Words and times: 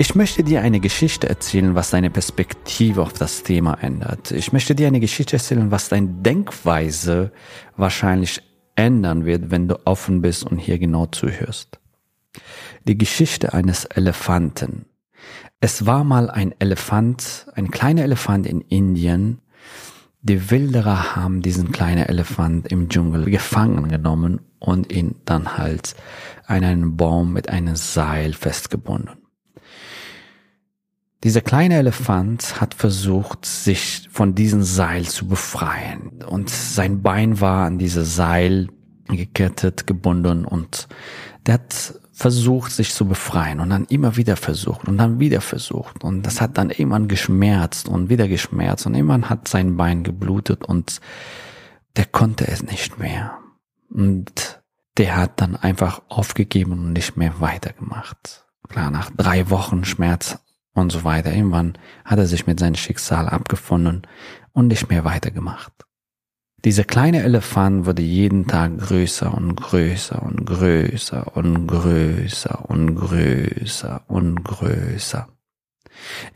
Ich 0.00 0.14
möchte 0.14 0.42
dir 0.42 0.62
eine 0.62 0.80
Geschichte 0.80 1.28
erzählen, 1.28 1.74
was 1.74 1.90
deine 1.90 2.08
Perspektive 2.08 3.02
auf 3.02 3.12
das 3.12 3.42
Thema 3.42 3.74
ändert. 3.82 4.30
Ich 4.30 4.50
möchte 4.50 4.74
dir 4.74 4.86
eine 4.86 4.98
Geschichte 4.98 5.36
erzählen, 5.36 5.70
was 5.70 5.90
deine 5.90 6.06
Denkweise 6.06 7.32
wahrscheinlich 7.76 8.40
ändern 8.76 9.26
wird, 9.26 9.50
wenn 9.50 9.68
du 9.68 9.78
offen 9.84 10.22
bist 10.22 10.44
und 10.44 10.56
hier 10.56 10.78
genau 10.78 11.04
zuhörst. 11.04 11.80
Die 12.88 12.96
Geschichte 12.96 13.52
eines 13.52 13.84
Elefanten. 13.84 14.86
Es 15.60 15.84
war 15.84 16.02
mal 16.02 16.30
ein 16.30 16.54
Elefant, 16.58 17.48
ein 17.54 17.70
kleiner 17.70 18.04
Elefant 18.04 18.46
in 18.46 18.62
Indien. 18.62 19.42
Die 20.22 20.50
Wilderer 20.50 21.14
haben 21.14 21.42
diesen 21.42 21.72
kleinen 21.72 22.06
Elefant 22.06 22.72
im 22.72 22.88
Dschungel 22.88 23.26
gefangen 23.26 23.88
genommen 23.88 24.40
und 24.60 24.90
ihn 24.90 25.16
dann 25.26 25.58
halt 25.58 25.94
an 26.46 26.64
einen 26.64 26.96
Baum 26.96 27.34
mit 27.34 27.50
einem 27.50 27.76
Seil 27.76 28.32
festgebunden. 28.32 29.19
Dieser 31.22 31.42
kleine 31.42 31.74
Elefant 31.74 32.60
hat 32.62 32.72
versucht, 32.72 33.44
sich 33.44 34.08
von 34.10 34.34
diesem 34.34 34.62
Seil 34.62 35.04
zu 35.04 35.28
befreien. 35.28 36.22
Und 36.26 36.48
sein 36.48 37.02
Bein 37.02 37.40
war 37.40 37.66
an 37.66 37.78
dieses 37.78 38.16
Seil 38.16 38.68
gekettet, 39.06 39.86
gebunden 39.86 40.44
und 40.46 40.88
der 41.46 41.54
hat 41.54 41.94
versucht, 42.12 42.72
sich 42.72 42.92
zu 42.94 43.06
befreien 43.06 43.60
und 43.60 43.70
dann 43.70 43.86
immer 43.86 44.16
wieder 44.16 44.36
versucht 44.36 44.86
und 44.86 44.98
dann 44.98 45.20
wieder 45.20 45.40
versucht. 45.40 46.04
Und 46.04 46.22
das 46.22 46.40
hat 46.40 46.58
dann 46.58 46.70
irgendwann 46.70 47.08
geschmerzt 47.08 47.88
und 47.88 48.08
wieder 48.08 48.28
geschmerzt 48.28 48.86
und 48.86 48.94
irgendwann 48.94 49.28
hat 49.28 49.48
sein 49.48 49.76
Bein 49.76 50.04
geblutet 50.04 50.64
und 50.64 51.00
der 51.96 52.04
konnte 52.04 52.46
es 52.46 52.62
nicht 52.62 52.98
mehr. 52.98 53.38
Und 53.90 54.62
der 54.96 55.16
hat 55.16 55.40
dann 55.40 55.56
einfach 55.56 56.02
aufgegeben 56.08 56.72
und 56.72 56.92
nicht 56.92 57.16
mehr 57.16 57.40
weitergemacht. 57.40 58.46
Klar, 58.68 58.90
nach 58.90 59.10
drei 59.16 59.50
Wochen 59.50 59.84
Schmerz 59.84 60.38
und 60.74 60.90
so 60.92 61.04
weiter. 61.04 61.32
Irgendwann 61.32 61.78
hat 62.04 62.18
er 62.18 62.26
sich 62.26 62.46
mit 62.46 62.60
seinem 62.60 62.76
Schicksal 62.76 63.28
abgefunden 63.28 64.02
und 64.52 64.68
nicht 64.68 64.88
mehr 64.88 65.04
weitergemacht. 65.04 65.72
Dieser 66.64 66.84
kleine 66.84 67.22
Elefant 67.22 67.86
wurde 67.86 68.02
jeden 68.02 68.46
Tag 68.46 68.76
größer 68.78 69.32
und 69.32 69.56
größer 69.56 70.22
und 70.22 70.44
größer 70.44 71.34
und 71.34 71.66
größer 71.66 72.68
und 72.68 72.96
größer 72.96 74.02
und 74.08 74.44
größer. 74.44 75.28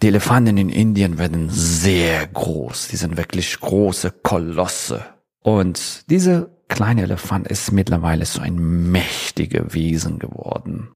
Die 0.00 0.08
Elefanten 0.08 0.56
in 0.56 0.70
Indien 0.70 1.18
werden 1.18 1.50
sehr 1.50 2.26
groß. 2.26 2.88
Die 2.88 2.96
sind 2.96 3.18
wirklich 3.18 3.60
große 3.60 4.12
Kolosse. 4.22 5.04
Und 5.40 6.08
dieser 6.08 6.48
kleine 6.68 7.02
Elefant 7.02 7.46
ist 7.48 7.72
mittlerweile 7.72 8.24
so 8.24 8.40
ein 8.40 8.56
mächtiger 8.90 9.74
Wesen 9.74 10.18
geworden. 10.18 10.88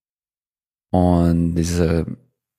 Und 0.91 1.55
diese 1.55 2.07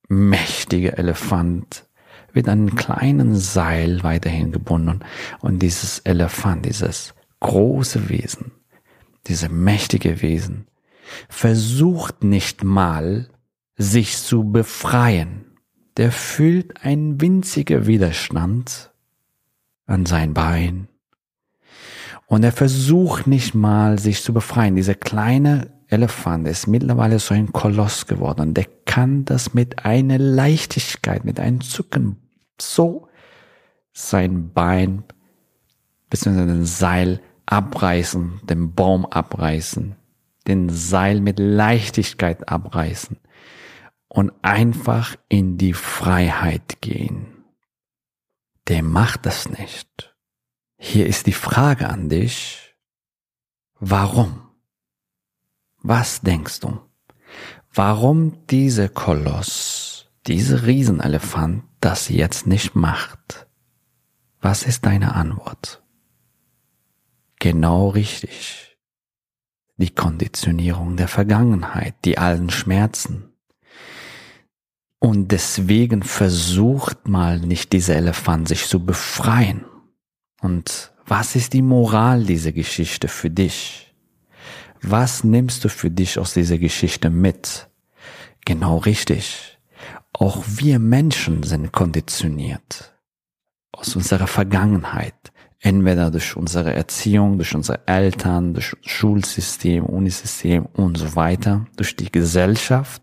mächtige 0.09 0.97
Elefant 0.97 1.86
wird 2.34 2.47
an 2.47 2.68
einem 2.68 2.75
kleinen 2.75 3.36
Seil 3.36 4.03
weiterhin 4.03 4.52
gebunden 4.52 5.00
und 5.40 5.59
dieses 5.59 6.00
Elefant, 6.00 6.66
dieses 6.66 7.14
große 7.40 8.09
Wesen, 8.09 8.52
diese 9.28 9.50
mächtige 9.50 10.22
Wesen, 10.22 10.68
versucht 11.28 12.24
nicht 12.24 12.64
mal, 12.64 13.30
sich 13.78 14.18
zu 14.18 14.44
befreien. 14.44 15.46
Der 15.97 16.12
fühlt 16.12 16.84
einen 16.84 17.20
winzigen 17.20 17.88
Widerstand 17.88 18.91
an 19.86 20.06
sein 20.06 20.34
Bein. 20.34 20.88
Und 22.28 22.44
er 22.44 22.52
versucht 22.52 23.26
nicht 23.26 23.56
mal, 23.56 23.97
sich 23.97 24.22
zu 24.22 24.34
befreien. 24.34 24.76
Dieser 24.76 24.94
kleine 24.94 25.72
Elefant 25.88 26.47
ist 26.47 26.68
mittlerweile 26.68 27.18
so 27.18 27.34
ein 27.34 27.52
Koloss 27.52 28.06
geworden. 28.06 28.53
Der 28.53 28.66
kann 28.89 29.23
das 29.23 29.53
mit 29.53 29.85
einer 29.85 30.17
Leichtigkeit, 30.17 31.23
mit 31.23 31.39
einem 31.39 31.61
Zucken 31.61 32.17
so 32.59 33.07
sein 33.94 34.51
Bein 34.51 35.03
bzw. 36.09 36.47
den 36.47 36.66
Seil 36.66 37.22
abreißen, 37.45 38.41
den 38.45 38.73
Baum 38.73 39.05
abreißen, 39.05 39.95
den 40.47 40.69
Seil 40.69 41.22
mit 41.22 41.38
Leichtigkeit 41.38 42.49
abreißen 42.49 43.19
und 44.07 44.33
einfach 44.41 45.16
in 45.28 45.59
die 45.59 45.73
Freiheit 45.73 46.81
gehen. 46.81 47.45
Der 48.69 48.81
macht 48.81 49.28
das 49.28 49.49
nicht. 49.49 50.16
Hier 50.79 51.05
ist 51.05 51.28
die 51.28 51.33
Frage 51.33 51.89
an 51.89 52.09
dich, 52.09 52.75
warum? 53.79 54.49
Was 55.78 56.22
denkst 56.22 56.61
du? 56.61 56.88
Warum 57.74 58.46
diese 58.47 58.90
Koloss, 58.90 60.07
diese 60.25 60.66
Riesenelefant 60.66 61.63
das 61.81 62.09
jetzt 62.09 62.47
nicht 62.47 62.75
macht? 62.75 63.47
Was 64.41 64.63
ist 64.63 64.85
deine 64.85 65.13
Antwort? 65.13 65.84
Genau 67.40 67.90
richtig. 67.90 68.78
Die 69.78 69.91
Konditionierung 69.91 70.97
der 70.97 71.08
Vergangenheit, 71.08 71.96
die 72.06 72.18
alten 72.18 72.50
Schmerzen. 72.50 73.34
Und 75.00 75.31
deswegen 75.31 76.03
versucht 76.03 77.08
mal 77.08 77.40
nicht 77.40 77.72
dieser 77.72 77.96
Elefant 77.96 78.50
sich 78.50 78.68
zu 78.68 78.85
befreien. 78.85 79.63
Und 80.41 80.91
was 81.06 81.35
ist 81.35 81.53
die 81.53 81.62
Moral 81.62 82.25
dieser 82.25 82.52
Geschichte 82.52 83.08
für 83.08 83.29
dich? 83.29 83.88
Was 84.81 85.23
nimmst 85.23 85.63
du 85.66 85.69
für 85.69 85.91
dich 85.91 86.19
aus 86.19 86.34
dieser 86.34 86.57
Geschichte 86.57 87.09
mit? 87.09 87.69
Genau 88.45 88.78
richtig. 88.78 89.59
Auch 90.13 90.44
wir 90.47 90.79
Menschen 90.79 91.44
sind 91.44 91.72
konditioniert 91.72 92.94
aus 93.72 93.95
unserer 93.95 94.28
Vergangenheit. 94.28 95.31
Entweder 95.62 96.09
durch 96.09 96.38
unsere 96.38 96.73
Erziehung, 96.73 97.38
durch 97.38 97.53
unsere 97.53 97.85
Eltern, 97.85 98.53
durch 98.53 98.75
Schulsystem, 98.81 99.85
Unisystem 99.85 100.66
und 100.66 100.97
so 100.97 101.16
weiter, 101.16 101.66
durch 101.75 101.97
die 101.97 102.09
Gesellschaft, 102.09 103.01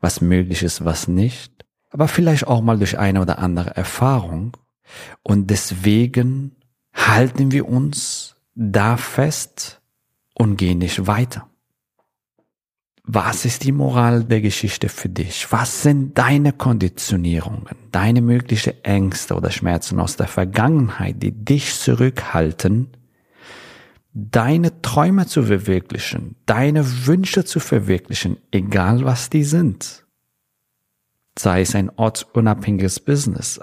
was 0.00 0.20
möglich 0.20 0.62
ist, 0.62 0.84
was 0.84 1.08
nicht, 1.08 1.52
aber 1.90 2.06
vielleicht 2.06 2.46
auch 2.46 2.60
mal 2.60 2.78
durch 2.78 2.98
eine 2.98 3.20
oder 3.20 3.40
andere 3.40 3.76
Erfahrung. 3.76 4.56
Und 5.22 5.50
deswegen 5.50 6.56
halten 6.94 7.50
wir 7.50 7.68
uns 7.68 8.36
da 8.54 8.96
fest, 8.96 9.77
und 10.38 10.56
geh 10.56 10.74
nicht 10.74 11.06
weiter. 11.06 11.48
Was 13.10 13.44
ist 13.46 13.64
die 13.64 13.72
Moral 13.72 14.24
der 14.24 14.42
Geschichte 14.42 14.88
für 14.90 15.08
dich? 15.08 15.50
Was 15.50 15.82
sind 15.82 16.18
deine 16.18 16.52
Konditionierungen, 16.52 17.64
deine 17.90 18.20
möglichen 18.20 18.84
Ängste 18.84 19.34
oder 19.34 19.50
Schmerzen 19.50 19.98
aus 19.98 20.16
der 20.16 20.28
Vergangenheit, 20.28 21.22
die 21.22 21.32
dich 21.32 21.74
zurückhalten, 21.74 22.88
deine 24.12 24.82
Träume 24.82 25.26
zu 25.26 25.42
verwirklichen, 25.42 26.36
deine 26.44 27.06
Wünsche 27.06 27.44
zu 27.46 27.60
verwirklichen, 27.60 28.36
egal 28.50 29.04
was 29.04 29.30
die 29.30 29.44
sind? 29.44 30.04
Sei 31.38 31.60
es 31.60 31.74
ein 31.74 31.90
ortsunabhängiges 31.96 33.00
Business, 33.00 33.60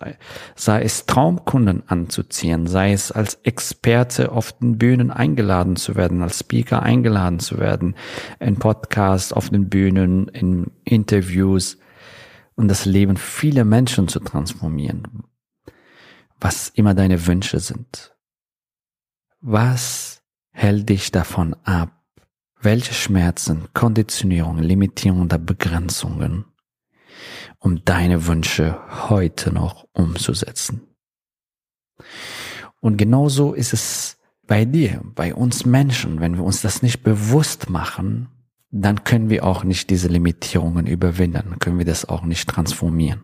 sei 0.55 0.81
es 0.81 1.05
Traumkunden 1.05 1.83
anzuziehen, 1.87 2.67
sei 2.67 2.93
es 2.93 3.11
als 3.11 3.35
Experte 3.43 4.31
auf 4.31 4.53
den 4.53 4.77
Bühnen 4.77 5.11
eingeladen 5.11 5.75
zu 5.75 5.95
werden, 5.95 6.21
als 6.21 6.39
Speaker 6.39 6.83
eingeladen 6.83 7.39
zu 7.39 7.57
werden, 7.59 7.95
in 8.39 8.57
Podcasts, 8.57 9.33
auf 9.33 9.49
den 9.49 9.69
Bühnen, 9.69 10.27
in 10.29 10.71
Interviews 10.83 11.77
und 12.55 12.67
das 12.67 12.85
Leben 12.85 13.17
vieler 13.17 13.65
Menschen 13.65 14.07
zu 14.07 14.19
transformieren, 14.19 15.23
was 16.39 16.69
immer 16.69 16.93
deine 16.93 17.27
Wünsche 17.27 17.59
sind. 17.59 18.15
Was 19.41 20.23
hält 20.51 20.89
dich 20.89 21.11
davon 21.11 21.55
ab, 21.63 22.01
welche 22.61 22.93
Schmerzen, 22.93 23.67
Konditionierungen, 23.73 24.63
Limitierungen 24.63 25.25
oder 25.25 25.37
Begrenzungen, 25.37 26.45
um 27.59 27.83
deine 27.85 28.27
Wünsche 28.27 28.79
heute 29.09 29.53
noch 29.53 29.87
umzusetzen. 29.93 30.81
Und 32.79 32.97
genauso 32.97 33.53
ist 33.53 33.73
es 33.73 34.17
bei 34.47 34.65
dir, 34.65 35.01
bei 35.15 35.33
uns 35.33 35.65
Menschen, 35.65 36.19
wenn 36.19 36.35
wir 36.35 36.43
uns 36.43 36.61
das 36.61 36.81
nicht 36.81 37.03
bewusst 37.03 37.69
machen, 37.69 38.29
dann 38.71 39.03
können 39.03 39.29
wir 39.29 39.45
auch 39.45 39.63
nicht 39.63 39.89
diese 39.89 40.07
Limitierungen 40.07 40.85
überwinden, 40.85 41.59
können 41.59 41.77
wir 41.77 41.85
das 41.85 42.05
auch 42.05 42.23
nicht 42.23 42.49
transformieren. 42.49 43.23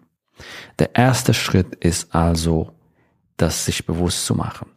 Der 0.79 0.95
erste 0.95 1.33
Schritt 1.33 1.75
ist 1.75 2.15
also, 2.15 2.71
das 3.37 3.65
sich 3.65 3.85
bewusst 3.85 4.25
zu 4.25 4.35
machen. 4.35 4.69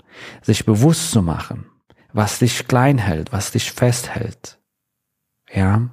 Sich 0.43 0.64
bewusst 0.64 1.11
zu 1.11 1.22
machen, 1.22 1.66
was 2.12 2.38
dich 2.38 2.66
klein 2.69 2.99
hält, 2.99 3.32
was 3.32 3.52
dich 3.52 3.70
festhält. 3.72 4.58
Ja, 5.52 5.90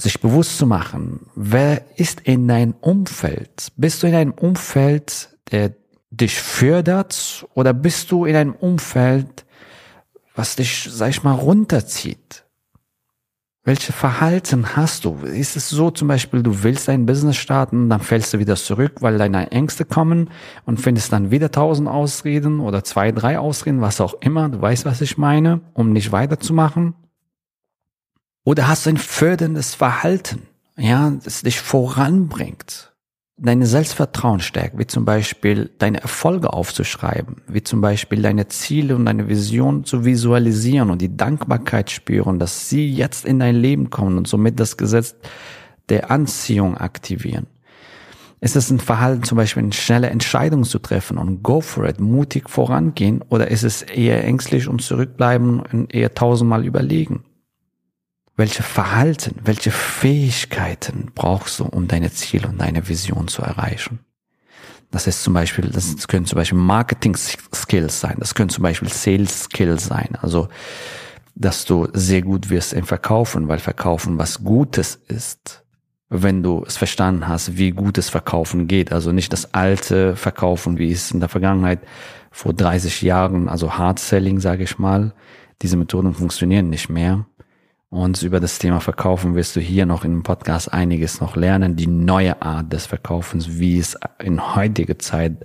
sich 0.00 0.20
bewusst 0.20 0.58
zu 0.58 0.66
machen, 0.66 1.26
wer 1.34 1.82
ist 1.96 2.20
in 2.20 2.48
deinem 2.48 2.74
Umfeld? 2.80 3.72
Bist 3.76 4.02
du 4.02 4.06
in 4.06 4.14
einem 4.14 4.32
Umfeld, 4.32 5.30
der 5.50 5.74
dich 6.10 6.40
fördert 6.40 7.46
oder 7.54 7.72
bist 7.72 8.10
du 8.10 8.24
in 8.24 8.36
einem 8.36 8.54
Umfeld, 8.54 9.44
was 10.34 10.56
dich, 10.56 10.88
sag 10.90 11.10
ich 11.10 11.22
mal, 11.22 11.34
runterzieht? 11.34 12.44
Welche 13.66 13.94
Verhalten 13.94 14.76
hast 14.76 15.06
du? 15.06 15.14
Ist 15.24 15.56
es 15.56 15.70
so 15.70 15.90
zum 15.90 16.08
Beispiel, 16.08 16.42
du 16.42 16.62
willst 16.62 16.86
ein 16.90 17.06
Business 17.06 17.36
starten, 17.36 17.88
dann 17.88 18.00
fällst 18.00 18.34
du 18.34 18.38
wieder 18.38 18.56
zurück, 18.56 18.96
weil 19.00 19.16
deine 19.16 19.52
Ängste 19.52 19.86
kommen 19.86 20.28
und 20.66 20.80
findest 20.80 21.14
dann 21.14 21.30
wieder 21.30 21.50
tausend 21.50 21.88
Ausreden 21.88 22.60
oder 22.60 22.84
zwei, 22.84 23.10
drei 23.10 23.38
Ausreden, 23.38 23.80
was 23.80 24.02
auch 24.02 24.14
immer. 24.20 24.50
Du 24.50 24.60
weißt, 24.60 24.84
was 24.84 25.00
ich 25.00 25.16
meine, 25.16 25.62
um 25.72 25.94
nicht 25.94 26.12
weiterzumachen. 26.12 26.94
Oder 28.44 28.68
hast 28.68 28.86
du 28.86 28.90
ein 28.90 28.98
förderndes 28.98 29.74
Verhalten, 29.74 30.42
ja, 30.76 31.12
das 31.24 31.42
dich 31.42 31.60
voranbringt? 31.60 32.94
deine 33.36 33.66
Selbstvertrauen 33.66 34.40
stärkt, 34.40 34.78
wie 34.78 34.86
zum 34.86 35.04
Beispiel 35.04 35.70
deine 35.78 36.00
Erfolge 36.00 36.52
aufzuschreiben, 36.52 37.42
wie 37.48 37.62
zum 37.62 37.80
Beispiel 37.80 38.22
deine 38.22 38.48
Ziele 38.48 38.94
und 38.94 39.06
deine 39.06 39.28
Vision 39.28 39.84
zu 39.84 40.04
visualisieren 40.04 40.90
und 40.90 41.02
die 41.02 41.16
Dankbarkeit 41.16 41.90
spüren, 41.90 42.38
dass 42.38 42.68
sie 42.68 42.88
jetzt 42.88 43.24
in 43.24 43.40
dein 43.40 43.56
Leben 43.56 43.90
kommen 43.90 44.18
und 44.18 44.28
somit 44.28 44.60
das 44.60 44.76
Gesetz 44.76 45.16
der 45.88 46.10
Anziehung 46.10 46.76
aktivieren. 46.76 47.46
Ist 48.40 48.56
es 48.56 48.70
ein 48.70 48.78
Verhalten, 48.78 49.24
zum 49.24 49.36
Beispiel 49.36 49.62
eine 49.62 49.72
schnelle 49.72 50.10
Entscheidung 50.10 50.64
zu 50.64 50.78
treffen 50.78 51.18
und 51.18 51.42
go 51.42 51.60
for 51.60 51.88
it, 51.88 51.98
mutig 51.98 52.48
vorangehen, 52.50 53.22
oder 53.30 53.50
ist 53.50 53.64
es 53.64 53.82
eher 53.82 54.22
ängstlich 54.22 54.68
und 54.68 54.82
zurückbleiben 54.82 55.60
und 55.60 55.92
eher 55.94 56.14
tausendmal 56.14 56.64
überlegen? 56.64 57.24
Welche 58.36 58.62
Verhalten, 58.62 59.36
welche 59.44 59.70
Fähigkeiten 59.70 61.12
brauchst 61.14 61.60
du, 61.60 61.64
um 61.64 61.86
deine 61.86 62.12
Ziele 62.12 62.48
und 62.48 62.60
deine 62.60 62.88
Vision 62.88 63.28
zu 63.28 63.42
erreichen. 63.42 64.00
Das 64.90 65.06
ist 65.06 65.22
zum 65.22 65.34
Beispiel, 65.34 65.70
das 65.70 66.06
können 66.08 66.26
zum 66.26 66.36
Beispiel 66.36 66.58
Marketing 66.58 67.16
Skills 67.16 68.00
sein, 68.00 68.16
das 68.18 68.34
können 68.34 68.50
zum 68.50 68.62
Beispiel 68.62 68.88
Sales 68.88 69.44
Skills 69.44 69.86
sein, 69.86 70.16
also 70.20 70.48
dass 71.34 71.64
du 71.64 71.88
sehr 71.92 72.22
gut 72.22 72.48
wirst 72.48 72.72
im 72.72 72.84
Verkaufen, 72.84 73.48
weil 73.48 73.58
Verkaufen 73.58 74.18
was 74.18 74.44
Gutes 74.44 75.00
ist, 75.08 75.64
wenn 76.08 76.44
du 76.44 76.62
es 76.64 76.76
verstanden 76.76 77.26
hast, 77.26 77.56
wie 77.56 77.72
gutes 77.72 78.08
Verkaufen 78.08 78.68
geht. 78.68 78.92
Also 78.92 79.10
nicht 79.10 79.32
das 79.32 79.52
alte 79.52 80.14
Verkaufen, 80.14 80.78
wie 80.78 80.92
es 80.92 81.10
in 81.10 81.18
der 81.18 81.28
Vergangenheit 81.28 81.80
vor 82.30 82.52
30 82.52 83.02
Jahren, 83.02 83.48
also 83.48 83.76
Hard 83.76 83.98
Selling, 83.98 84.38
sage 84.38 84.62
ich 84.62 84.78
mal. 84.78 85.12
Diese 85.62 85.76
Methoden 85.76 86.14
funktionieren 86.14 86.70
nicht 86.70 86.88
mehr 86.88 87.26
und 87.94 88.20
über 88.24 88.40
das 88.40 88.58
Thema 88.58 88.80
Verkaufen 88.80 89.36
wirst 89.36 89.54
du 89.54 89.60
hier 89.60 89.86
noch 89.86 90.04
im 90.04 90.24
Podcast 90.24 90.72
einiges 90.72 91.20
noch 91.20 91.36
lernen. 91.36 91.76
Die 91.76 91.86
neue 91.86 92.42
Art 92.42 92.72
des 92.72 92.86
Verkaufens, 92.86 93.60
wie 93.60 93.78
es 93.78 93.96
in 94.20 94.56
heutiger 94.56 94.98
Zeit 94.98 95.44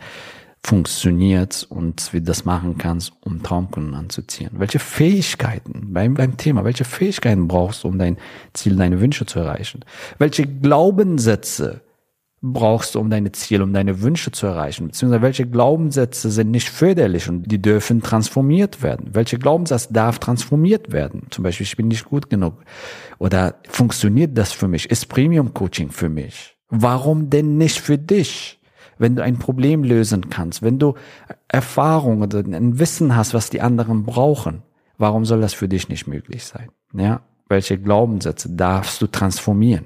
funktioniert 0.63 1.67
und 1.69 2.11
wie 2.11 2.21
du 2.21 2.25
das 2.25 2.45
machen 2.45 2.79
kannst, 2.79 3.13
um 3.21 3.43
Traumkunden 3.43 3.93
anzuziehen. 3.93 4.49
Welche 4.53 4.79
Fähigkeiten 4.79 5.93
beim, 5.93 6.15
beim 6.15 6.37
Thema, 6.37 6.63
welche 6.65 6.85
Fähigkeiten 6.85 7.47
brauchst 7.47 7.83
du, 7.83 7.87
um 7.87 7.99
dein 7.99 8.17
Ziel, 8.53 8.75
deine 8.75 8.99
Wünsche 8.99 9.27
zu 9.27 9.37
erreichen? 9.37 9.85
Welche 10.17 10.47
Glaubenssätze 10.47 11.81
brauchst 12.41 12.95
du, 12.95 12.99
um 12.99 13.09
deine 13.09 13.31
Ziele, 13.31 13.63
um 13.63 13.73
deine 13.73 14.01
Wünsche 14.01 14.31
zu 14.31 14.47
erreichen? 14.47 14.87
Beziehungsweise 14.87 15.21
welche 15.21 15.47
Glaubenssätze 15.47 16.31
sind 16.31 16.51
nicht 16.51 16.69
förderlich 16.69 17.27
und 17.29 17.43
die 17.43 17.61
dürfen 17.61 18.01
transformiert 18.01 18.81
werden? 18.81 19.09
Welche 19.13 19.37
Glaubenssatz 19.37 19.89
darf 19.89 20.19
transformiert 20.19 20.91
werden? 20.91 21.23
Zum 21.29 21.43
Beispiel, 21.43 21.65
ich 21.65 21.77
bin 21.77 21.89
nicht 21.89 22.05
gut 22.05 22.29
genug. 22.29 22.55
Oder 23.17 23.55
funktioniert 23.67 24.37
das 24.37 24.51
für 24.51 24.67
mich? 24.67 24.89
Ist 24.89 25.09
Premium 25.09 25.53
Coaching 25.53 25.91
für 25.91 26.09
mich? 26.09 26.55
Warum 26.69 27.29
denn 27.29 27.57
nicht 27.57 27.79
für 27.79 27.97
dich? 27.97 28.59
Wenn 28.97 29.15
du 29.15 29.23
ein 29.23 29.39
Problem 29.39 29.83
lösen 29.83 30.29
kannst, 30.29 30.61
wenn 30.61 30.77
du 30.77 30.95
Erfahrung 31.47 32.21
oder 32.21 32.39
ein 32.39 32.79
Wissen 32.79 33.15
hast, 33.15 33.33
was 33.33 33.49
die 33.49 33.61
anderen 33.61 34.03
brauchen, 34.03 34.61
warum 34.97 35.25
soll 35.25 35.39
das 35.39 35.53
für 35.53 35.69
dich 35.69 35.87
nicht 35.87 36.05
möglich 36.05 36.43
sein? 36.43 36.69
Ja? 36.93 37.21
Welche 37.47 37.79
Glaubenssätze 37.79 38.49
darfst 38.49 39.01
du 39.01 39.07
transformieren? 39.07 39.85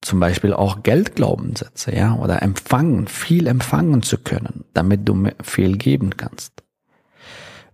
Zum 0.00 0.20
Beispiel 0.20 0.52
auch 0.52 0.82
Geldglaubenssätze, 0.82 1.94
ja, 1.94 2.14
oder 2.14 2.42
empfangen, 2.42 3.08
viel 3.08 3.46
empfangen 3.46 4.02
zu 4.02 4.18
können, 4.18 4.64
damit 4.74 5.08
du 5.08 5.30
viel 5.42 5.76
geben 5.76 6.16
kannst. 6.16 6.62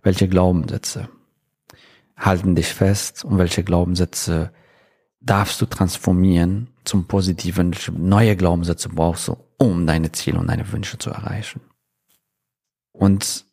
Welche 0.01 0.27
Glaubenssätze 0.27 1.09
halten 2.17 2.55
dich 2.55 2.67
fest 2.67 3.25
und 3.25 3.37
welche 3.37 3.63
Glaubenssätze 3.63 4.51
darfst 5.19 5.61
du 5.61 5.65
transformieren 5.65 6.69
zum 6.83 7.07
Positiven? 7.07 7.75
Neue 7.97 8.35
Glaubenssätze 8.35 8.89
brauchst 8.89 9.27
du, 9.27 9.37
um 9.57 9.85
deine 9.87 10.11
Ziele 10.11 10.39
und 10.39 10.47
deine 10.47 10.71
Wünsche 10.71 10.97
zu 10.97 11.09
erreichen. 11.09 11.61
Und 12.91 13.45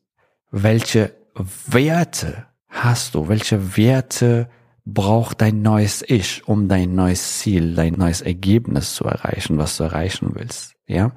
welche 0.50 1.14
Werte 1.34 2.46
hast 2.68 3.14
du? 3.14 3.28
Welche 3.28 3.76
Werte 3.76 4.48
braucht 4.84 5.40
dein 5.40 5.62
neues 5.62 6.04
Ich, 6.06 6.46
um 6.46 6.68
dein 6.68 6.94
neues 6.94 7.38
Ziel, 7.38 7.74
dein 7.74 7.94
neues 7.94 8.20
Ergebnis 8.20 8.94
zu 8.94 9.04
erreichen, 9.04 9.58
was 9.58 9.76
du 9.76 9.84
erreichen 9.84 10.30
willst. 10.34 10.74
Ja, 10.86 11.12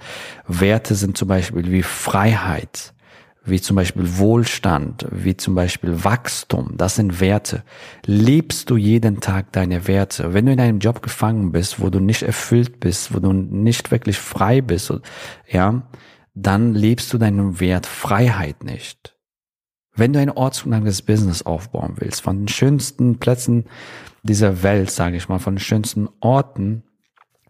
Werte 0.48 0.96
sind 0.96 1.18
zum 1.18 1.28
Beispiel 1.28 1.72
wie 1.72 1.84
Freiheit, 1.84 2.94
wie 3.44 3.60
zum 3.60 3.76
Beispiel 3.76 4.18
Wohlstand, 4.18 5.06
wie 5.12 5.36
zum 5.36 5.56
Beispiel 5.56 6.04
Wachstum. 6.04 6.76
Das 6.78 6.96
sind 6.96 7.20
Werte. 7.20 7.64
Lebst 8.06 8.70
du 8.70 8.78
jeden 8.78 9.20
Tag 9.20 9.52
deine 9.52 9.88
Werte? 9.88 10.34
Wenn 10.34 10.46
du 10.46 10.54
in 10.54 10.60
einem 10.60 10.80
Job 10.80 11.02
gefangen 11.02 11.52
bist, 11.52 11.80
wo 11.80 11.90
du 11.90 12.00
nicht 12.00 12.24
erfüllt 12.24 12.80
bist, 12.80 13.14
wo 13.14 13.20
du 13.20 13.34
nicht 13.34 13.92
wirklich 13.92 14.18
frei 14.18 14.62
bist, 14.62 14.94
ja, 15.48 15.84
dann 16.36 16.74
lebst 16.74 17.14
du 17.14 17.18
deinen 17.18 17.60
Wert 17.60 17.86
Freiheit 17.86 18.64
nicht. 18.64 19.15
Wenn 19.96 20.14
du 20.14 20.20
ein 20.20 20.30
ortsunabhängiges 20.30 21.02
Business 21.02 21.42
aufbauen 21.42 21.96
willst, 21.98 22.22
von 22.22 22.40
den 22.40 22.48
schönsten 22.48 23.18
Plätzen 23.18 23.66
dieser 24.24 24.64
Welt, 24.64 24.92
sage 24.92 25.18
ich 25.18 25.30
mal, 25.30 25.40
von 25.40 25.56
den 25.56 25.60
schönsten 25.60 26.10
Orten 26.20 26.84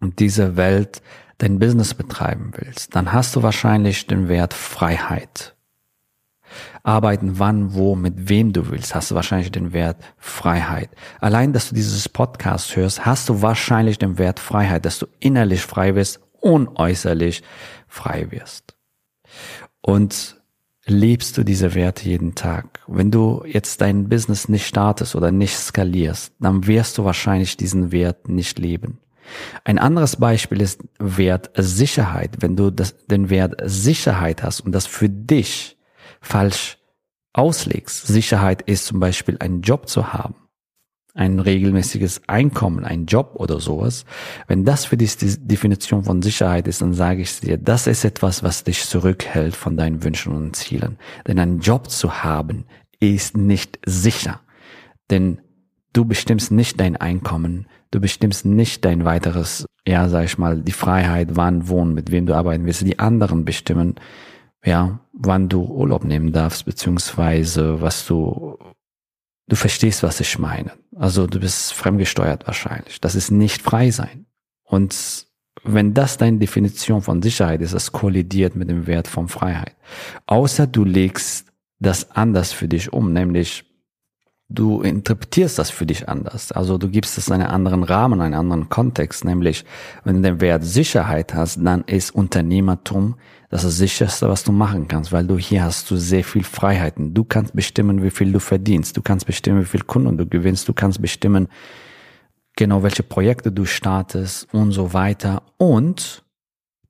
dieser 0.01 0.55
Welt 0.55 1.01
dein 1.37 1.59
Business 1.59 1.93
betreiben 1.93 2.51
willst, 2.55 2.95
dann 2.95 3.11
hast 3.11 3.35
du 3.35 3.43
wahrscheinlich 3.43 4.07
den 4.07 4.29
Wert 4.29 4.53
Freiheit. 4.53 5.55
Arbeiten 6.83 7.39
wann, 7.39 7.73
wo, 7.73 7.95
mit 7.95 8.29
wem 8.29 8.53
du 8.53 8.69
willst, 8.69 8.93
hast 8.93 9.11
du 9.11 9.15
wahrscheinlich 9.15 9.51
den 9.51 9.73
Wert 9.73 9.97
Freiheit. 10.17 10.89
Allein, 11.19 11.51
dass 11.51 11.69
du 11.69 11.75
dieses 11.75 12.07
Podcast 12.07 12.75
hörst, 12.75 13.05
hast 13.05 13.27
du 13.27 13.41
wahrscheinlich 13.41 13.97
den 13.97 14.17
Wert 14.17 14.39
Freiheit, 14.39 14.85
dass 14.85 14.99
du 14.99 15.07
innerlich 15.19 15.61
frei 15.61 15.95
wirst 15.95 16.21
und 16.39 16.77
äußerlich 16.77 17.43
frei 17.87 18.31
wirst. 18.31 18.77
Und 19.81 20.41
lebst 20.87 21.37
du 21.37 21.43
diese 21.43 21.73
Werte 21.73 22.07
jeden 22.07 22.35
Tag. 22.35 22.79
Wenn 22.87 23.11
du 23.11 23.43
jetzt 23.45 23.81
dein 23.81 24.07
Business 24.07 24.49
nicht 24.49 24.67
startest 24.67 25.15
oder 25.15 25.31
nicht 25.31 25.57
skalierst, 25.57 26.33
dann 26.39 26.67
wirst 26.67 26.97
du 26.97 27.05
wahrscheinlich 27.05 27.57
diesen 27.57 27.91
Wert 27.91 28.29
nicht 28.29 28.59
leben. 28.59 28.99
Ein 29.63 29.79
anderes 29.79 30.17
Beispiel 30.17 30.61
ist 30.61 30.81
Wert 30.99 31.49
Sicherheit. 31.55 32.37
Wenn 32.41 32.55
du 32.55 32.69
das, 32.69 32.95
den 33.07 33.31
Wert 33.31 33.55
Sicherheit 33.63 34.43
hast 34.43 34.61
und 34.61 34.71
das 34.71 34.85
für 34.85 35.09
dich 35.09 35.77
falsch 36.21 36.77
auslegst, 37.33 38.05
Sicherheit 38.05 38.61
ist 38.61 38.85
zum 38.85 38.99
Beispiel 38.99 39.37
einen 39.39 39.61
Job 39.61 39.89
zu 39.89 40.13
haben, 40.13 40.35
ein 41.15 41.39
regelmäßiges 41.39 42.23
Einkommen, 42.27 42.83
ein 42.83 43.05
Job 43.05 43.31
oder 43.35 43.61
sowas, 43.61 44.05
wenn 44.47 44.65
das 44.65 44.85
für 44.85 44.97
dich 44.97 45.15
die 45.17 45.37
Definition 45.39 46.03
von 46.03 46.21
Sicherheit 46.21 46.67
ist, 46.67 46.81
dann 46.81 46.93
sage 46.93 47.21
ich 47.21 47.39
dir, 47.39 47.57
das 47.57 47.87
ist 47.87 48.03
etwas, 48.03 48.43
was 48.43 48.65
dich 48.65 48.85
zurückhält 48.85 49.55
von 49.55 49.77
deinen 49.77 50.03
Wünschen 50.03 50.35
und 50.35 50.57
Zielen. 50.57 50.97
Denn 51.25 51.39
ein 51.39 51.59
Job 51.59 51.89
zu 51.89 52.23
haben 52.23 52.65
ist 52.99 53.37
nicht 53.37 53.79
sicher. 53.85 54.41
Denn 55.09 55.39
du 55.93 56.03
bestimmst 56.03 56.51
nicht 56.51 56.81
dein 56.81 56.97
Einkommen, 56.97 57.67
du 57.91 58.01
bestimmst 58.01 58.45
nicht 58.45 58.83
dein 58.83 59.05
weiteres, 59.05 59.65
ja, 59.87 60.09
sag 60.09 60.25
ich 60.25 60.37
mal, 60.37 60.61
die 60.61 60.73
Freiheit, 60.73 61.29
wann, 61.37 61.69
wohnen, 61.69 61.93
mit 61.93 62.11
wem 62.11 62.25
du 62.25 62.33
arbeiten 62.33 62.65
willst. 62.65 62.85
Die 62.85 62.99
anderen 62.99 63.45
bestimmen, 63.45 63.95
ja, 64.65 64.99
wann 65.13 65.47
du 65.47 65.63
Urlaub 65.63 66.03
nehmen 66.03 66.33
darfst, 66.33 66.65
beziehungsweise 66.65 67.81
was 67.81 68.05
du 68.05 68.57
Du 69.47 69.55
verstehst, 69.55 70.01
was 70.01 70.19
ich 70.19 70.39
meine. 70.39 70.71
Also 70.97 71.27
du 71.27 71.39
bist 71.39 71.73
fremdgesteuert 71.73 72.47
wahrscheinlich. 72.47 73.01
Das 73.01 73.15
ist 73.15 73.31
nicht 73.31 73.61
frei 73.61 73.91
sein. 73.91 74.25
Und 74.63 75.27
wenn 75.63 75.93
das 75.93 76.17
deine 76.17 76.37
Definition 76.37 77.01
von 77.01 77.21
Sicherheit 77.21 77.61
ist, 77.61 77.73
das 77.73 77.91
kollidiert 77.91 78.55
mit 78.55 78.69
dem 78.69 78.87
Wert 78.87 79.07
von 79.07 79.27
Freiheit. 79.27 79.75
Außer 80.25 80.67
du 80.67 80.83
legst 80.83 81.51
das 81.79 82.11
anders 82.11 82.53
für 82.53 82.67
dich 82.67 82.93
um, 82.93 83.11
nämlich 83.11 83.64
du 84.55 84.81
interpretierst 84.81 85.59
das 85.59 85.69
für 85.69 85.85
dich 85.85 86.09
anders. 86.09 86.51
Also 86.51 86.77
du 86.77 86.89
gibst 86.89 87.17
es 87.17 87.29
einen 87.29 87.47
anderen 87.47 87.83
Rahmen, 87.83 88.21
einen 88.21 88.33
anderen 88.33 88.69
Kontext, 88.69 89.25
nämlich 89.25 89.65
wenn 90.03 90.17
du 90.17 90.21
den 90.21 90.41
Wert 90.41 90.63
Sicherheit 90.63 91.33
hast, 91.33 91.59
dann 91.63 91.83
ist 91.83 92.15
Unternehmertum 92.15 93.15
das 93.49 93.61
sicherste, 93.63 94.27
was 94.27 94.43
du 94.43 94.51
machen 94.51 94.87
kannst, 94.87 95.11
weil 95.11 95.25
du 95.25 95.37
hier 95.37 95.63
hast 95.63 95.89
du 95.91 95.97
sehr 95.97 96.23
viel 96.23 96.43
Freiheiten. 96.43 97.13
Du 97.13 97.23
kannst 97.23 97.55
bestimmen, 97.55 98.03
wie 98.03 98.09
viel 98.09 98.31
du 98.31 98.39
verdienst. 98.39 98.97
Du 98.97 99.01
kannst 99.01 99.25
bestimmen, 99.25 99.61
wie 99.61 99.65
viel 99.65 99.83
Kunden 99.83 100.17
du 100.17 100.25
gewinnst. 100.25 100.67
Du 100.67 100.73
kannst 100.73 101.01
bestimmen, 101.01 101.47
genau 102.55 102.83
welche 102.83 103.03
Projekte 103.03 103.51
du 103.51 103.65
startest 103.65 104.53
und 104.53 104.71
so 104.71 104.93
weiter. 104.93 105.43
Und 105.57 106.23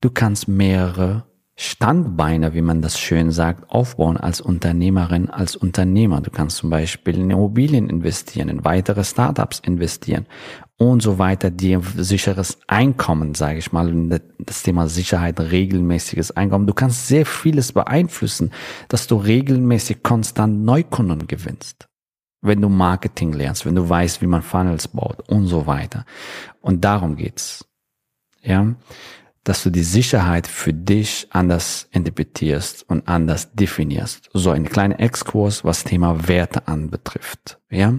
du 0.01 0.09
kannst 0.09 0.47
mehrere 0.47 1.25
Standbeine, 1.57 2.53
wie 2.53 2.61
man 2.61 2.81
das 2.81 2.99
schön 2.99 3.31
sagt, 3.31 3.69
aufbauen 3.69 4.17
als 4.17 4.41
Unternehmerin, 4.41 5.29
als 5.29 5.55
Unternehmer. 5.55 6.19
Du 6.19 6.29
kannst 6.29 6.57
zum 6.57 6.69
Beispiel 6.69 7.15
in 7.15 7.31
Immobilien 7.31 7.89
investieren, 7.89 8.49
in 8.49 8.65
weitere 8.65 9.05
Startups 9.05 9.59
investieren 9.59 10.25
und 10.77 11.01
so 11.01 11.17
weiter, 11.17 11.51
dir 11.51 11.81
sicheres 11.95 12.59
Einkommen, 12.67 13.35
sage 13.35 13.59
ich 13.59 13.71
mal, 13.71 14.19
das 14.37 14.63
Thema 14.63 14.89
Sicherheit, 14.89 15.39
regelmäßiges 15.39 16.31
Einkommen. 16.31 16.67
Du 16.67 16.73
kannst 16.73 17.07
sehr 17.07 17.25
vieles 17.25 17.71
beeinflussen, 17.71 18.51
dass 18.89 19.07
du 19.07 19.15
regelmäßig 19.15 20.03
konstant 20.03 20.65
Neukunden 20.65 21.25
gewinnst. 21.25 21.87
Wenn 22.41 22.61
du 22.61 22.67
Marketing 22.67 23.31
lernst, 23.31 23.65
wenn 23.65 23.75
du 23.75 23.87
weißt, 23.87 24.21
wie 24.21 24.27
man 24.27 24.41
Funnels 24.41 24.89
baut 24.89 25.23
und 25.29 25.47
so 25.47 25.65
weiter. 25.65 26.05
Und 26.59 26.83
darum 26.83 27.15
geht's. 27.15 27.65
Ja 28.41 28.75
dass 29.45 29.61
du 29.61 29.69
die 29.69 29.83
Sicherheit 29.83 30.47
für 30.47 30.73
dich 30.73 31.27
anders 31.29 31.87
interpretierst 31.91 32.83
und 32.89 33.07
anders 33.07 33.53
definierst. 33.53 34.29
So 34.33 34.49
ein 34.49 34.65
kleiner 34.67 34.99
Exkurs, 34.99 35.63
was 35.63 35.83
Thema 35.83 36.27
Werte 36.27 36.67
anbetrifft. 36.67 37.59
Ja. 37.69 37.93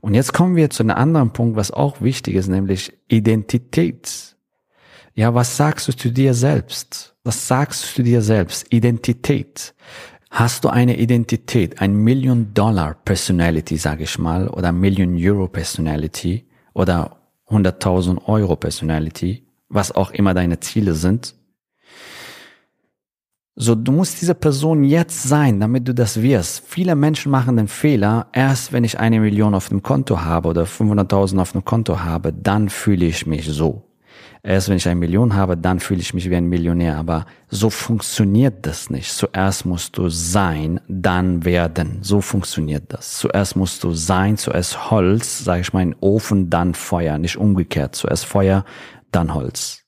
Und 0.00 0.14
jetzt 0.14 0.32
kommen 0.32 0.56
wir 0.56 0.70
zu 0.70 0.82
einem 0.82 0.96
anderen 0.96 1.32
Punkt, 1.34 1.56
was 1.56 1.70
auch 1.70 2.00
wichtig 2.00 2.34
ist, 2.34 2.48
nämlich 2.48 2.94
Identität. 3.08 4.36
Ja, 5.14 5.34
was 5.34 5.58
sagst 5.58 5.86
du 5.86 5.92
zu 5.92 6.10
dir 6.10 6.32
selbst? 6.32 7.14
Was 7.24 7.46
sagst 7.46 7.84
du 7.84 7.96
zu 7.96 8.02
dir 8.02 8.22
selbst? 8.22 8.72
Identität. 8.72 9.74
Hast 10.30 10.64
du 10.64 10.70
eine 10.70 10.96
Identität, 10.96 11.82
ein 11.82 11.92
Million 11.92 12.54
Dollar 12.54 12.94
Personality, 12.94 13.76
sage 13.76 14.04
ich 14.04 14.18
mal, 14.18 14.48
oder 14.48 14.72
Million 14.72 15.14
Euro 15.18 15.46
Personality 15.46 16.46
oder 16.72 17.18
100.000 17.48 18.24
Euro 18.28 18.56
Personality? 18.56 19.44
Was 19.70 19.92
auch 19.92 20.10
immer 20.10 20.34
deine 20.34 20.60
Ziele 20.60 20.94
sind. 20.94 21.34
So, 23.56 23.74
du 23.74 23.92
musst 23.92 24.20
diese 24.22 24.34
Person 24.34 24.84
jetzt 24.84 25.22
sein, 25.24 25.60
damit 25.60 25.86
du 25.86 25.94
das 25.94 26.22
wirst. 26.22 26.62
Viele 26.66 26.94
Menschen 26.94 27.30
machen 27.30 27.56
den 27.56 27.68
Fehler, 27.68 28.28
erst 28.32 28.72
wenn 28.72 28.84
ich 28.84 28.98
eine 28.98 29.20
Million 29.20 29.54
auf 29.54 29.68
dem 29.68 29.82
Konto 29.82 30.22
habe 30.22 30.48
oder 30.48 30.64
500.000 30.64 31.38
auf 31.38 31.52
dem 31.52 31.64
Konto 31.64 32.00
habe, 32.00 32.32
dann 32.32 32.68
fühle 32.68 33.06
ich 33.06 33.26
mich 33.26 33.46
so. 33.46 33.82
Erst 34.42 34.70
wenn 34.70 34.78
ich 34.78 34.88
eine 34.88 34.98
Million 34.98 35.34
habe, 35.34 35.58
dann 35.58 35.80
fühle 35.80 36.00
ich 36.00 36.14
mich 36.14 36.30
wie 36.30 36.36
ein 36.36 36.46
Millionär. 36.46 36.96
Aber 36.96 37.26
so 37.48 37.68
funktioniert 37.68 38.64
das 38.64 38.88
nicht. 38.88 39.12
Zuerst 39.12 39.66
musst 39.66 39.98
du 39.98 40.08
sein, 40.08 40.80
dann 40.88 41.44
werden. 41.44 41.98
So 42.00 42.22
funktioniert 42.22 42.84
das. 42.88 43.18
Zuerst 43.18 43.56
musst 43.56 43.84
du 43.84 43.92
sein, 43.92 44.38
zuerst 44.38 44.90
Holz, 44.90 45.44
sage 45.44 45.60
ich 45.60 45.72
mal, 45.74 45.82
in 45.82 45.96
Ofen, 46.00 46.48
dann 46.48 46.72
Feuer. 46.72 47.18
Nicht 47.18 47.36
umgekehrt. 47.36 47.94
Zuerst 47.94 48.24
Feuer, 48.24 48.64
dann 49.12 49.34
Holz. 49.34 49.80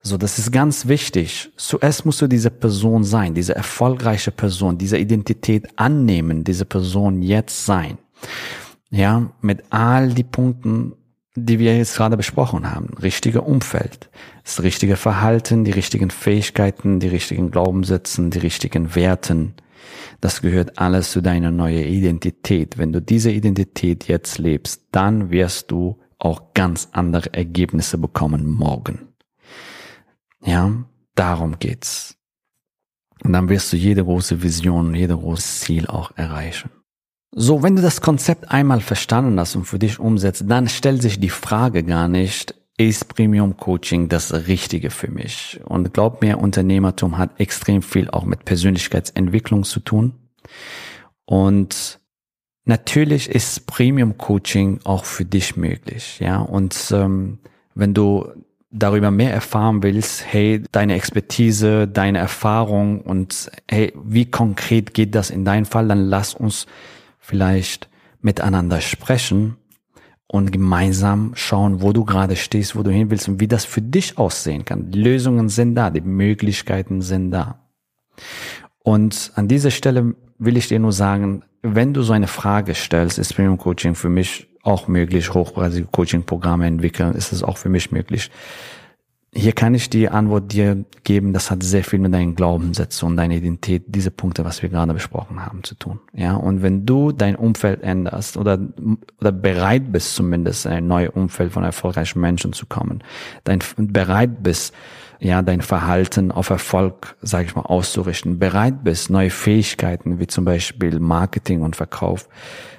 So, 0.00 0.16
das 0.16 0.38
ist 0.38 0.52
ganz 0.52 0.86
wichtig. 0.86 1.50
Zuerst 1.56 2.06
musst 2.06 2.22
du 2.22 2.28
diese 2.28 2.50
Person 2.50 3.04
sein, 3.04 3.34
diese 3.34 3.54
erfolgreiche 3.54 4.30
Person, 4.30 4.78
diese 4.78 4.96
Identität 4.96 5.66
annehmen, 5.76 6.44
diese 6.44 6.64
Person 6.64 7.22
jetzt 7.22 7.66
sein. 7.66 7.98
Ja, 8.90 9.30
mit 9.42 9.64
all 9.70 10.14
die 10.14 10.24
Punkten, 10.24 10.94
die 11.34 11.58
wir 11.58 11.76
jetzt 11.76 11.96
gerade 11.96 12.16
besprochen 12.16 12.70
haben. 12.74 12.94
Richtige 13.02 13.42
Umfeld, 13.42 14.08
das 14.44 14.62
richtige 14.62 14.96
Verhalten, 14.96 15.64
die 15.64 15.72
richtigen 15.72 16.10
Fähigkeiten, 16.10 17.00
die 17.00 17.08
richtigen 17.08 17.50
Glaubenssätzen, 17.50 18.30
die 18.30 18.38
richtigen 18.38 18.94
Werten. 18.94 19.54
Das 20.20 20.42
gehört 20.42 20.78
alles 20.78 21.12
zu 21.12 21.20
deiner 21.20 21.50
neuen 21.50 21.84
Identität. 21.84 22.78
Wenn 22.78 22.92
du 22.92 23.02
diese 23.02 23.30
Identität 23.30 24.08
jetzt 24.08 24.38
lebst, 24.38 24.86
dann 24.90 25.30
wirst 25.30 25.70
du 25.70 25.98
auch 26.18 26.54
ganz 26.54 26.88
andere 26.92 27.32
Ergebnisse 27.34 27.98
bekommen 27.98 28.46
morgen. 28.46 29.08
Ja, 30.44 30.84
darum 31.14 31.58
geht's. 31.58 32.16
Und 33.24 33.32
dann 33.32 33.48
wirst 33.48 33.72
du 33.72 33.76
jede 33.76 34.04
große 34.04 34.42
Vision, 34.42 34.94
jede 34.94 35.16
große 35.16 35.60
Ziel 35.60 35.86
auch 35.86 36.12
erreichen. 36.16 36.70
So, 37.32 37.62
wenn 37.62 37.76
du 37.76 37.82
das 37.82 38.00
Konzept 38.00 38.50
einmal 38.50 38.80
verstanden 38.80 39.38
hast 39.38 39.54
und 39.56 39.64
für 39.64 39.78
dich 39.78 39.98
umsetzt, 39.98 40.44
dann 40.46 40.68
stellt 40.68 41.02
sich 41.02 41.20
die 41.20 41.28
Frage 41.28 41.82
gar 41.82 42.08
nicht, 42.08 42.54
ist 42.78 43.08
Premium 43.08 43.56
Coaching 43.56 44.08
das 44.08 44.32
Richtige 44.46 44.90
für 44.90 45.10
mich? 45.10 45.60
Und 45.64 45.92
glaub 45.92 46.22
mir, 46.22 46.38
Unternehmertum 46.38 47.18
hat 47.18 47.38
extrem 47.40 47.82
viel 47.82 48.08
auch 48.08 48.24
mit 48.24 48.44
Persönlichkeitsentwicklung 48.44 49.64
zu 49.64 49.80
tun. 49.80 50.14
Und 51.26 52.00
Natürlich 52.68 53.30
ist 53.30 53.66
Premium 53.66 54.18
Coaching 54.18 54.80
auch 54.84 55.06
für 55.06 55.24
dich 55.24 55.56
möglich, 55.56 56.20
ja. 56.20 56.36
Und 56.36 56.92
ähm, 56.94 57.38
wenn 57.74 57.94
du 57.94 58.28
darüber 58.70 59.10
mehr 59.10 59.32
erfahren 59.32 59.82
willst, 59.82 60.22
hey, 60.30 60.62
deine 60.70 60.94
Expertise, 60.94 61.88
deine 61.88 62.18
Erfahrung 62.18 63.00
und 63.00 63.50
hey, 63.70 63.94
wie 64.04 64.30
konkret 64.30 64.92
geht 64.92 65.14
das 65.14 65.30
in 65.30 65.46
deinem 65.46 65.64
Fall, 65.64 65.88
dann 65.88 66.10
lass 66.10 66.34
uns 66.34 66.66
vielleicht 67.18 67.88
miteinander 68.20 68.82
sprechen 68.82 69.56
und 70.26 70.52
gemeinsam 70.52 71.32
schauen, 71.36 71.80
wo 71.80 71.94
du 71.94 72.04
gerade 72.04 72.36
stehst, 72.36 72.76
wo 72.76 72.82
du 72.82 72.90
hin 72.90 73.10
willst 73.10 73.28
und 73.28 73.40
wie 73.40 73.48
das 73.48 73.64
für 73.64 73.80
dich 73.80 74.18
aussehen 74.18 74.66
kann. 74.66 74.90
Die 74.90 75.00
Lösungen 75.00 75.48
sind 75.48 75.74
da, 75.74 75.88
die 75.88 76.02
Möglichkeiten 76.02 77.00
sind 77.00 77.30
da. 77.30 77.66
Und 78.82 79.32
an 79.36 79.48
dieser 79.48 79.70
Stelle 79.70 80.14
will 80.38 80.56
ich 80.56 80.68
dir 80.68 80.78
nur 80.78 80.92
sagen, 80.92 81.42
wenn 81.62 81.92
du 81.92 82.02
so 82.02 82.12
eine 82.12 82.28
Frage 82.28 82.74
stellst, 82.74 83.18
ist 83.18 83.34
Premium 83.34 83.58
Coaching 83.58 83.94
für 83.94 84.08
mich 84.08 84.48
auch 84.62 84.88
möglich, 84.88 85.32
hochpreisige 85.34 85.86
Coaching-Programme 85.90 86.66
entwickeln, 86.66 87.14
ist 87.14 87.32
es 87.32 87.42
auch 87.42 87.56
für 87.56 87.68
mich 87.68 87.90
möglich. 87.90 88.30
Hier 89.34 89.52
kann 89.52 89.74
ich 89.74 89.90
die 89.90 90.08
Antwort 90.08 90.52
dir 90.52 90.84
geben, 91.04 91.32
das 91.32 91.50
hat 91.50 91.62
sehr 91.62 91.84
viel 91.84 91.98
mit 91.98 92.14
deinen 92.14 92.34
Glaubenssätzen 92.34 93.08
und 93.08 93.16
deiner 93.16 93.34
Identität, 93.34 93.84
diese 93.86 94.10
Punkte, 94.10 94.44
was 94.44 94.62
wir 94.62 94.68
gerade 94.70 94.94
besprochen 94.94 95.44
haben, 95.44 95.62
zu 95.64 95.74
tun. 95.74 96.00
Ja, 96.14 96.34
und 96.34 96.62
wenn 96.62 96.86
du 96.86 97.12
dein 97.12 97.36
Umfeld 97.36 97.82
änderst 97.82 98.36
oder, 98.36 98.58
oder 99.20 99.32
bereit 99.32 99.92
bist, 99.92 100.14
zumindest 100.14 100.66
ein 100.66 100.86
neues 100.86 101.10
Umfeld 101.10 101.52
von 101.52 101.62
erfolgreichen 101.62 102.20
Menschen 102.20 102.54
zu 102.54 102.66
kommen, 102.66 103.02
dein, 103.44 103.60
bereit 103.76 104.42
bist, 104.42 104.74
ja, 105.20 105.42
dein 105.42 105.62
Verhalten 105.62 106.30
auf 106.30 106.50
Erfolg, 106.50 107.16
sage 107.22 107.46
ich 107.46 107.56
mal, 107.56 107.62
auszurichten, 107.62 108.38
bereit 108.38 108.84
bist, 108.84 109.10
neue 109.10 109.30
Fähigkeiten 109.30 110.20
wie 110.20 110.26
zum 110.26 110.44
Beispiel 110.44 111.00
Marketing 111.00 111.62
und 111.62 111.76
Verkauf 111.76 112.28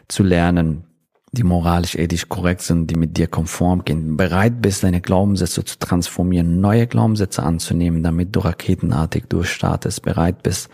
zu 0.07 0.23
lernen, 0.23 0.85
die 1.31 1.43
moralisch 1.43 1.95
ethisch 1.95 2.29
korrekt 2.29 2.61
sind, 2.61 2.89
die 2.89 2.95
mit 2.95 3.17
dir 3.17 3.27
konform 3.27 3.83
gehen, 3.83 4.17
bereit 4.17 4.61
bist, 4.61 4.83
deine 4.83 5.01
Glaubenssätze 5.01 5.63
zu 5.63 5.77
transformieren, 5.77 6.59
neue 6.59 6.87
Glaubenssätze 6.87 7.43
anzunehmen, 7.43 8.03
damit 8.03 8.35
du 8.35 8.39
raketenartig 8.39 9.25
durchstartest, 9.25 10.01
bereit 10.01 10.41
bist, 10.41 10.69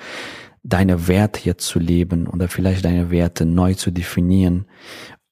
deine 0.64 1.08
Werte 1.08 1.40
hier 1.40 1.58
zu 1.58 1.80
leben 1.80 2.28
oder 2.28 2.48
vielleicht 2.48 2.86
deine 2.86 3.12
Werte 3.12 3.46
neu 3.46 3.74
zu 3.74 3.92
definieren 3.92 4.66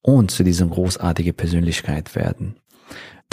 und 0.01 0.31
zu 0.31 0.43
diesem 0.43 0.69
großartige 0.69 1.31
Persönlichkeit 1.31 2.15
werden 2.15 2.55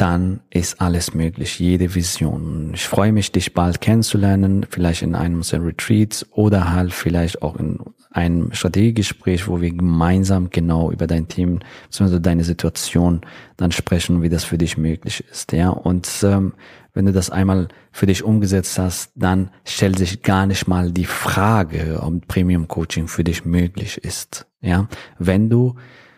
dann 0.01 0.41
ist 0.49 0.81
alles 0.81 1.13
möglich, 1.13 1.59
jede 1.59 1.95
Vision. 1.95 2.71
Ich 2.73 2.89
freue 2.89 3.13
mich, 3.13 3.33
dich 3.33 3.53
bald 3.53 3.83
kennenzulernen, 3.83 4.65
vielleicht 4.71 5.03
in 5.03 5.15
einem 5.15 5.37
unserer 5.37 5.67
Retreats 5.67 6.27
oder 6.31 6.73
halt 6.73 6.95
vielleicht 6.95 7.43
auch 7.43 7.57
in 7.57 7.79
einem 8.11 8.51
Strategiegespräch, 8.51 9.47
wo 9.47 9.61
wir 9.61 9.71
gemeinsam 9.71 10.49
genau 10.49 10.91
über 10.91 11.07
dein 11.07 11.29
Team 11.29 11.61
bzw. 11.91 12.19
deine 12.19 12.45
Situation 12.45 13.21
dann 13.59 13.73
sprechen, 13.73 14.23
wie 14.23 14.31
das 14.31 14.45
für 14.45 14.57
dich 14.57 14.79
möglich 14.79 15.23
ist. 15.31 15.53
Ja, 15.53 15.69
und 15.69 16.09
ähm, 16.23 16.55
wenn 16.95 17.05
du 17.05 17.13
das 17.13 17.29
einmal 17.29 17.69
für 17.93 18.07
dich 18.07 18.25
umgesetzt 18.25 18.79
hast, 18.79 19.13
dann 19.17 19.51
stellt 19.67 19.99
sich 19.99 20.23
gar 20.23 20.47
nicht 20.47 20.67
mal 20.67 20.93
die 20.93 21.05
Frage, 21.05 22.01
ob 22.03 22.27
Premium 22.27 22.69
Coaching 22.69 23.07
für 23.07 23.23
dich 23.23 23.45
möglich 23.45 23.99
ist. 23.99 24.47
Ja, 24.63 24.89
wenn 25.19 25.51
du 25.51 25.75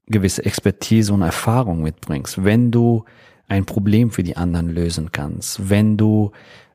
gewisse 0.07 0.45
Expertise 0.45 1.13
und 1.13 1.23
Erfahrung 1.23 1.83
mitbringst, 1.83 2.45
wenn 2.45 2.71
du 2.71 3.05
ein 3.49 3.65
Problem 3.65 4.11
für 4.11 4.23
die 4.23 4.37
anderen 4.37 4.69
lösen 4.69 5.13
kannst, 5.13 5.69
wenn 5.69 5.97
du 5.97 6.33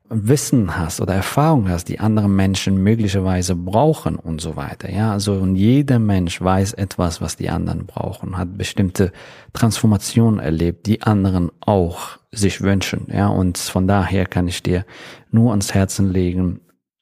Wissen 0.09 0.77
hast 0.77 1.01
oder 1.01 1.13
Erfahrung 1.13 1.67
hast, 1.67 1.89
die 1.89 1.99
andere 1.99 2.29
Menschen 2.29 2.81
möglicherweise 2.81 3.55
brauchen 3.55 4.15
und 4.15 4.39
so 4.39 4.55
weiter. 4.55 4.89
Ja, 4.89 5.11
also 5.11 5.33
und 5.33 5.55
jeder 5.57 5.99
Mensch 5.99 6.39
weiß 6.39 6.73
etwas, 6.73 7.19
was 7.19 7.35
die 7.35 7.49
anderen 7.49 7.85
brauchen, 7.85 8.37
hat 8.37 8.57
bestimmte 8.57 9.11
Transformationen 9.51 10.39
erlebt, 10.39 10.85
die 10.85 11.01
anderen 11.01 11.51
auch 11.59 12.19
sich 12.31 12.61
wünschen. 12.61 13.07
Ja, 13.11 13.27
und 13.27 13.57
von 13.57 13.87
daher 13.87 14.25
kann 14.25 14.47
ich 14.47 14.63
dir 14.63 14.85
nur 15.29 15.51
ans 15.51 15.73
Herzen 15.73 16.09
legen, 16.11 16.61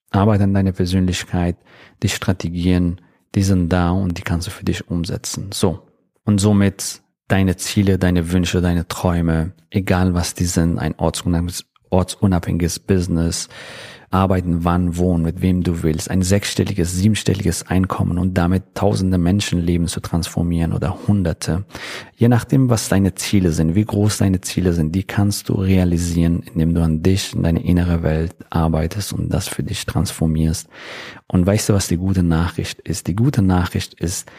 arbeite 0.09 0.45
an 0.45 0.53
deiner 0.53 0.71
Persönlichkeit, 0.71 1.57
die 2.01 2.09
Strategien, 2.09 3.01
die 3.35 3.43
sind 3.43 3.69
da 3.69 3.91
und 3.91 4.17
die 4.17 4.23
kannst 4.23 4.47
du 4.47 4.51
für 4.51 4.65
dich 4.65 4.89
umsetzen. 4.89 5.51
So. 5.51 5.81
Und 6.23 6.39
somit 6.39 7.03
deine 7.27 7.57
Ziele, 7.57 7.97
deine 7.97 8.31
Wünsche, 8.31 8.61
deine 8.61 8.87
Träume, 8.87 9.53
egal 9.69 10.13
was 10.13 10.33
die 10.33 10.45
sind, 10.45 10.79
ein 10.79 10.95
ortsunabhängiges, 10.97 11.65
ortsunabhängiges 11.89 12.79
Business, 12.79 13.47
arbeiten 14.11 14.63
wann, 14.63 14.97
wo 14.97 15.11
und 15.11 15.23
mit 15.23 15.41
wem 15.41 15.61
du 15.61 15.83
willst, 15.83 16.09
ein 16.09 16.21
sechsstelliges, 16.21 16.93
siebenstelliges 16.93 17.67
Einkommen 17.67 18.17
und 18.17 18.35
damit 18.35 18.63
tausende 18.73 19.17
Menschenleben 19.17 19.87
zu 19.87 19.99
transformieren 19.99 20.73
oder 20.73 20.97
hunderte. 21.07 21.65
Je 22.15 22.29
nachdem, 22.29 22.69
was 22.69 22.87
deine 22.87 23.15
Ziele 23.15 23.51
sind, 23.51 23.75
wie 23.75 23.83
groß 23.83 24.19
deine 24.19 24.41
Ziele 24.41 24.73
sind, 24.73 24.93
die 24.95 25.03
kannst 25.03 25.49
du 25.49 25.55
realisieren, 25.55 26.43
indem 26.43 26.73
du 26.73 26.81
an 26.81 27.03
dich, 27.03 27.33
in 27.33 27.43
deine 27.43 27.63
innere 27.63 28.03
Welt 28.03 28.35
arbeitest 28.49 29.11
und 29.11 29.29
das 29.29 29.47
für 29.47 29.63
dich 29.63 29.85
transformierst. 29.85 30.69
Und 31.27 31.45
weißt 31.45 31.69
du, 31.69 31.73
was 31.73 31.87
die 31.87 31.97
gute 31.97 32.23
Nachricht 32.23 32.79
ist? 32.81 33.07
Die 33.07 33.15
gute 33.15 33.41
Nachricht 33.41 33.93
ist, 33.95 34.31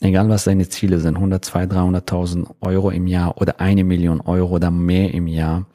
egal 0.00 0.28
was 0.28 0.44
deine 0.44 0.68
Ziele 0.68 0.98
sind, 1.00 1.16
100, 1.16 1.44
200, 1.44 2.10
300.000 2.10 2.46
Euro 2.60 2.90
im 2.90 3.06
Jahr 3.06 3.40
oder 3.40 3.60
eine 3.60 3.84
Million 3.84 4.20
Euro 4.20 4.56
oder 4.56 4.70
mehr 4.70 5.12
im 5.12 5.26
Jahr, 5.26 5.66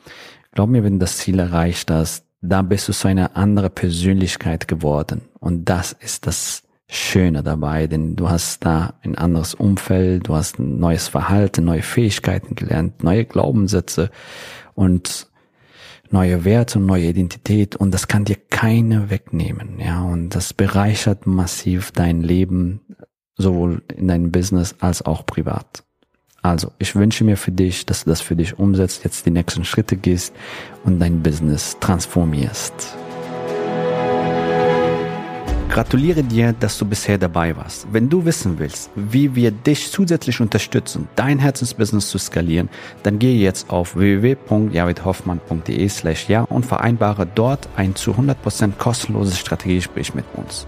glaub 0.51 0.70
mir, 0.70 0.84
wenn 0.84 0.94
du 0.94 1.00
das 1.00 1.18
Ziel 1.18 1.39
erreicht 1.39 1.92
hast, 1.92 2.25
da 2.42 2.62
bist 2.62 2.88
du 2.88 2.94
so 2.94 3.08
eine 3.08 3.36
andere 3.36 3.70
Persönlichkeit 3.70 4.68
geworden. 4.68 5.22
Und 5.39 5.70
das 5.70 5.94
ist 5.94 6.27
das 6.27 6.63
Schöne 6.88 7.42
dabei, 7.42 7.88
denn 7.88 8.15
du 8.15 8.30
hast 8.30 8.65
da 8.65 8.96
ein 9.01 9.15
anderes 9.15 9.56
Umfeld, 9.56 10.27
du 10.27 10.36
hast 10.36 10.60
ein 10.60 10.77
neues 10.77 11.08
Verhalten, 11.08 11.65
neue 11.65 11.82
Fähigkeiten 11.82 12.56
gelernt, 12.56 13.03
neue 13.03 13.25
Glaubenssätze 13.25 14.12
und 14.75 15.27
neue 16.12 16.46
Werte 16.46 16.80
und 16.80 16.86
neue 16.86 17.06
Identität. 17.06 17.75
Und 17.75 17.94
das 17.94 18.08
kann 18.08 18.25
dir 18.25 18.36
keine 18.50 19.10
wegnehmen, 19.10 19.80
ja, 19.80 20.03
und 20.03 20.36
das 20.36 20.53
bereichert 20.53 21.25
massiv 21.25 21.92
dein 21.92 22.22
Leben, 22.22 22.82
sowohl 23.38 23.82
in 23.96 24.08
deinem 24.08 24.32
Business 24.32 24.75
als 24.80 25.06
auch 25.06 25.25
privat. 25.25 25.84
Also, 26.42 26.72
ich 26.78 26.96
wünsche 26.96 27.24
mir 27.24 27.38
für 27.38 27.54
dich, 27.54 27.86
dass 27.86 28.04
du 28.04 28.10
das 28.10 28.20
für 28.20 28.36
dich 28.36 28.60
umsetzt, 28.60 29.06
jetzt 29.06 29.25
die 29.25 29.32
nächsten 29.32 29.63
Schritte 29.63 29.96
gehst 29.96 30.36
und 30.84 31.00
dein 31.00 31.24
Business 31.24 31.78
transformierst. 31.80 32.98
Gratuliere 35.74 36.22
dir, 36.22 36.54
dass 36.54 36.78
du 36.78 36.86
bisher 36.86 37.18
dabei 37.18 37.58
warst. 37.58 37.88
Wenn 37.92 38.08
du 38.08 38.25
wissen 38.25 38.60
willst, 38.60 38.92
wie 38.96 39.34
wir 39.34 39.50
dich 39.50 39.90
zusätzlich 39.90 40.40
unterstützen, 40.40 41.08
dein 41.16 41.40
Herzensbusiness 41.40 42.10
zu 42.10 42.20
skalieren, 42.20 42.70
dann 43.02 43.18
gehe 43.18 43.40
jetzt 43.40 43.72
auf 43.72 43.96
www.javidhoffmann.de 43.96 45.90
slash 45.90 46.30
ja 46.30 46.42
und 46.44 46.63
vereinbare 46.66 47.25
dort 47.25 47.70
ein 47.75 47.96
zu 47.96 48.12
100% 48.12 48.74
kostenloses 48.78 49.40
Strategiegespräch 49.40 50.13
mit 50.13 50.25
uns. 50.36 50.68